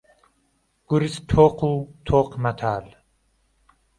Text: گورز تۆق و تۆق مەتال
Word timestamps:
گورز 0.87 1.15
تۆق 1.29 1.59
و 1.71 1.73
تۆق 2.07 2.29
مەتال 2.43 2.85